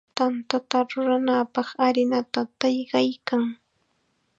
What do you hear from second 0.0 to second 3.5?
Tantata rurananpaq harinata taqllaykan.